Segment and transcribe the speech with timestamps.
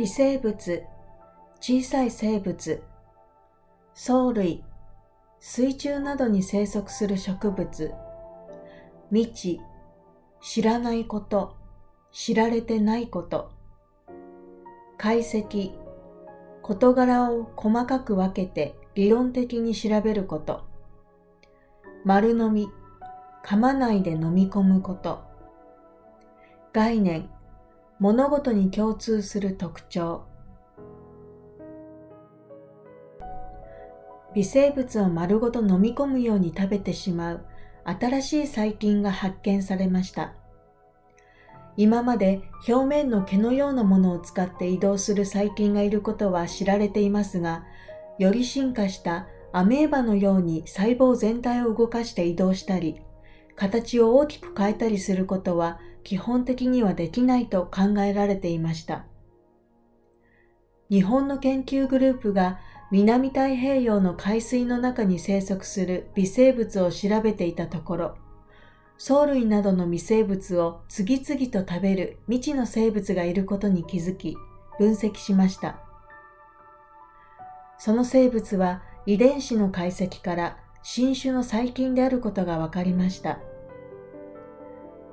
[0.00, 0.82] 微生物、
[1.60, 2.82] 小さい生物、
[3.94, 4.64] 藻類、
[5.40, 7.92] 水中などに生息する植物、
[9.12, 9.60] 未知、
[10.40, 11.54] 知らないこと、
[12.12, 13.50] 知られてないこと、
[14.96, 15.72] 解析、
[16.62, 20.64] 事柄を細かく分けて理論的に調べること、
[22.06, 22.70] 丸飲み、
[23.44, 25.20] 噛まないで飲み込むこと、
[26.72, 27.28] 概念、
[28.00, 30.24] 物事に共通する特徴。
[34.34, 37.44] 微生物を丸ごと飲み込むように食べてしまう
[37.84, 40.32] 新しい細菌が発見されました。
[41.76, 47.64] 今まで表面の毛のようなものを使って移動する細菌がいることは知られていますが、
[48.18, 53.02] より進化したアメーバのように細胞全体を動かして移動したり、
[53.56, 59.04] 形を大きく変えたりすることは基本的にはできないと考えられていました。
[60.90, 62.58] 日本の研究グループが
[62.90, 68.18] 南太平洋の海水の中に生息する微生物を調べていたところ、
[68.98, 74.36] 藻類などの微生物を次々と食べる未知の生物がいることに気づき、
[74.78, 75.78] 分析しました。
[77.78, 83.38] その生物は遺伝子の解析から新種の細菌であることが分かりました。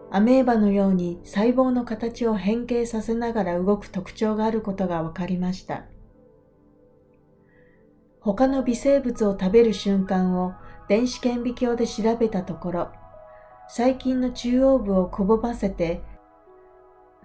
[0.09, 5.83] アメーバのように細胞の形を変形させながら動く特徴があることが分かりました。
[8.21, 10.53] 他の微生物を食べる瞬間を
[10.87, 12.91] 電子顕微鏡で調べたところ、
[13.69, 16.01] 細菌の中央部をくぼませて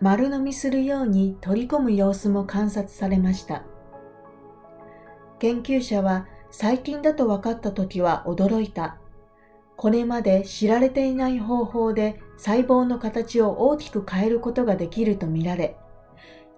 [0.00, 3.62] 丸飲みするように取り込む様子も観察されました。
[5.38, 8.98] 研究者は細菌だと分かった時は驚いた。
[9.76, 15.76] これまで知られていない方法で細胞の形を大きく変えることができるとみられ、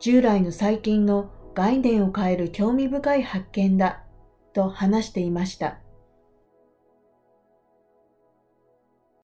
[0.01, 4.03] 従来の細菌の概念を変える興味深い発見だ
[4.55, 5.81] と話していました。